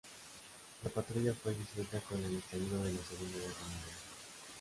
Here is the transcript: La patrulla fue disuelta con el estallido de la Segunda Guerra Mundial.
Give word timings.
La 0.83 0.89
patrulla 0.89 1.31
fue 1.35 1.53
disuelta 1.53 1.99
con 1.99 2.17
el 2.25 2.37
estallido 2.37 2.83
de 2.83 2.93
la 2.93 3.03
Segunda 3.03 3.37
Guerra 3.37 3.65
Mundial. 3.67 3.97